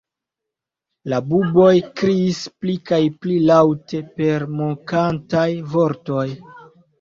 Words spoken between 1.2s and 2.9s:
buboj kriis pli